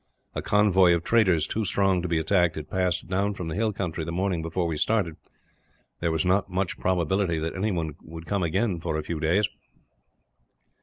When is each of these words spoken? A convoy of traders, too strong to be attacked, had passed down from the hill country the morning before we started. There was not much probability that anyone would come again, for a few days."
A 0.33 0.41
convoy 0.41 0.95
of 0.95 1.03
traders, 1.03 1.45
too 1.45 1.63
strong 1.63 2.01
to 2.01 2.07
be 2.07 2.17
attacked, 2.17 2.55
had 2.55 2.71
passed 2.71 3.07
down 3.07 3.35
from 3.35 3.49
the 3.49 3.53
hill 3.55 3.71
country 3.71 4.03
the 4.03 4.11
morning 4.11 4.41
before 4.41 4.65
we 4.65 4.75
started. 4.75 5.15
There 5.99 6.11
was 6.11 6.25
not 6.25 6.49
much 6.49 6.79
probability 6.79 7.37
that 7.37 7.55
anyone 7.55 7.93
would 8.01 8.25
come 8.25 8.41
again, 8.41 8.79
for 8.79 8.97
a 8.97 9.03
few 9.03 9.19
days." 9.19 9.47